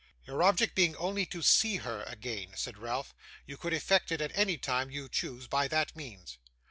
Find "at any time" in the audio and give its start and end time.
4.19-4.89